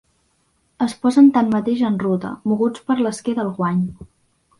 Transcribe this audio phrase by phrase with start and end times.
[0.85, 3.85] Es posen tanmateix en ruta, moguts per l'esquer del guany.